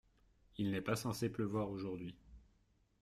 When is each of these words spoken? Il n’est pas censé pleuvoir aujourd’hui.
Il 0.57 0.71
n’est 0.71 0.81
pas 0.81 0.95
censé 0.95 1.29
pleuvoir 1.31 1.69
aujourd’hui. 1.69 2.15